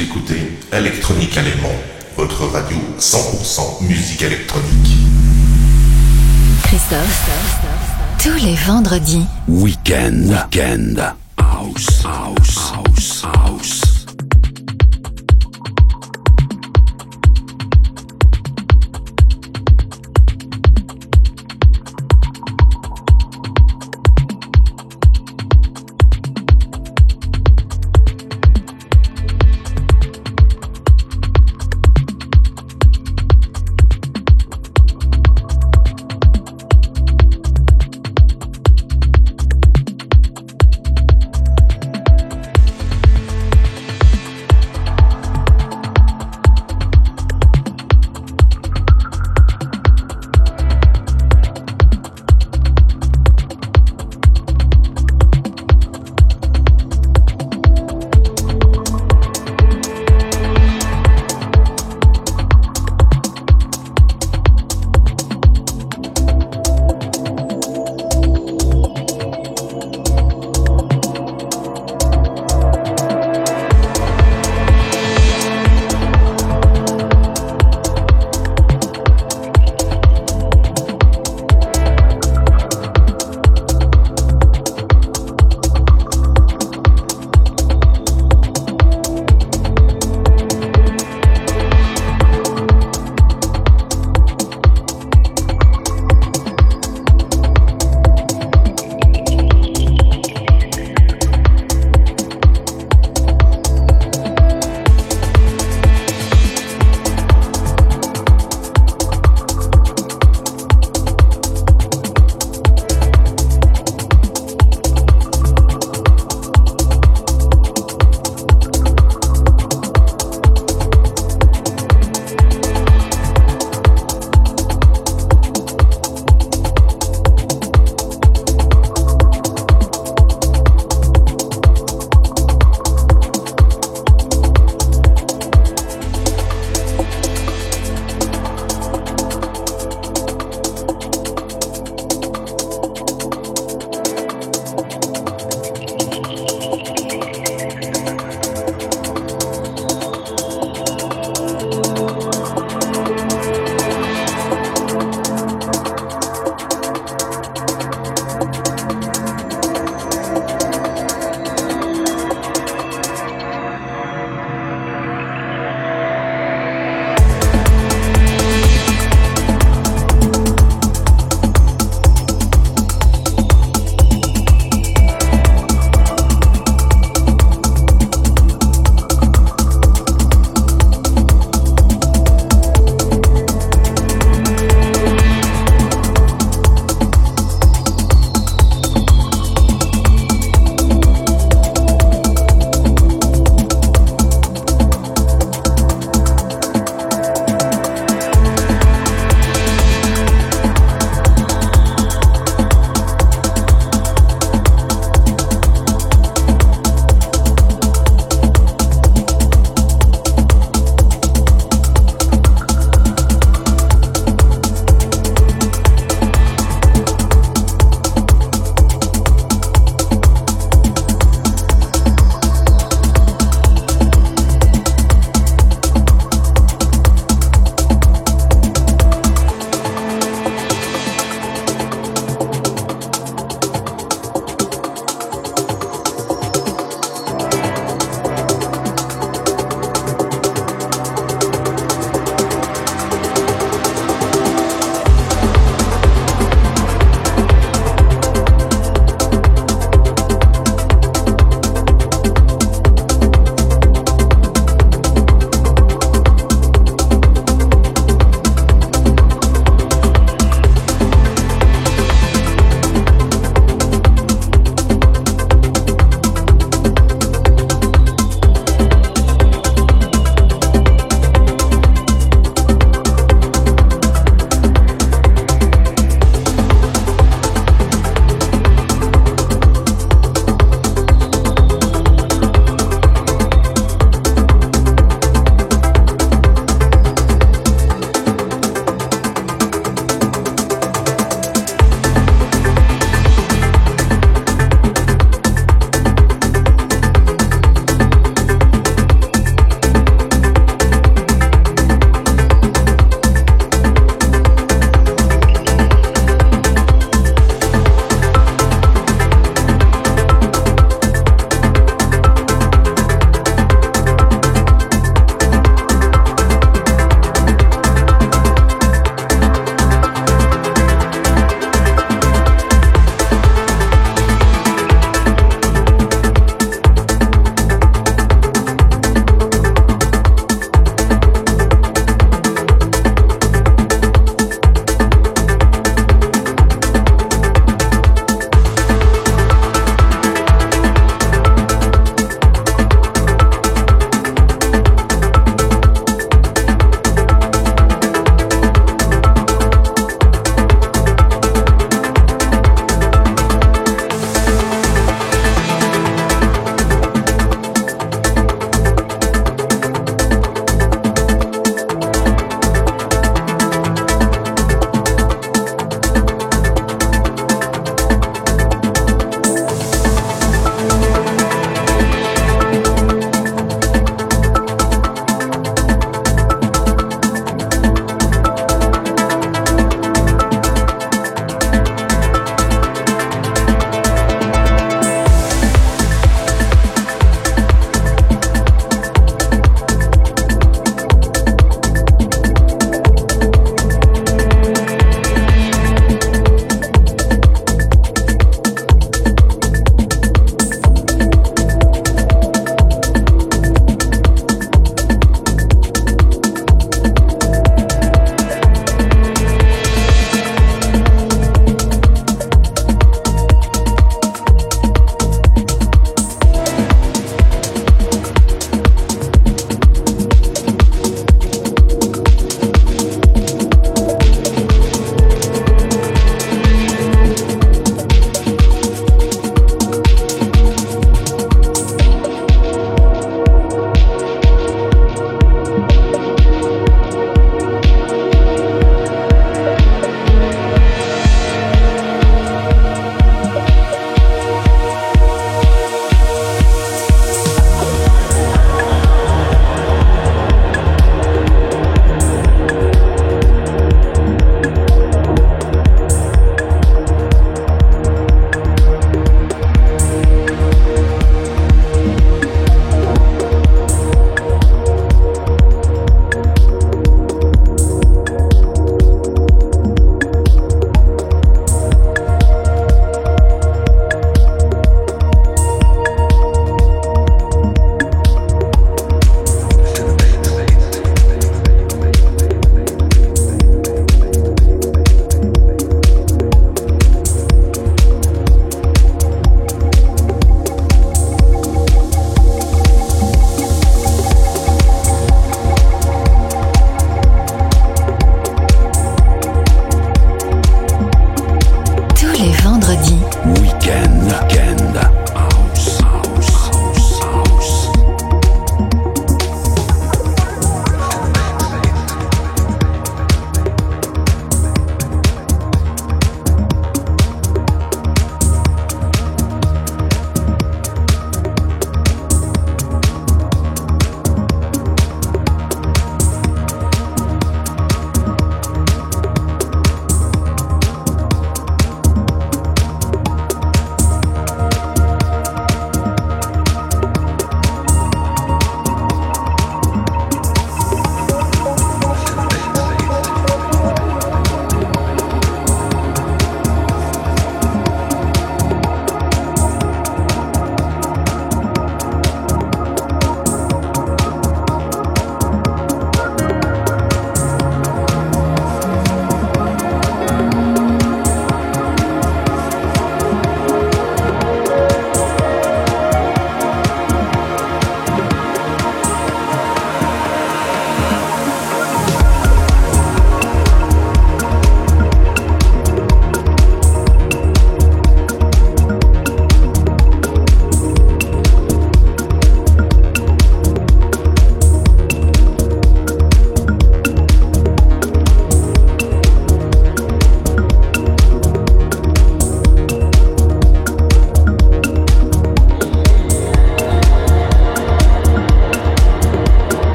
[0.00, 1.74] Écoutez Electronique Allemand,
[2.16, 4.96] votre radio 100% musique électronique.
[6.62, 7.28] Christophe,
[8.18, 9.26] tous les vendredis.
[9.46, 11.02] Weekend, weekend,
[11.36, 13.89] house, house, house, house.